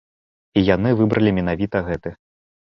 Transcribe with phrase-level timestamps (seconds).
[0.61, 2.19] І яны выбралі менавіта гэты.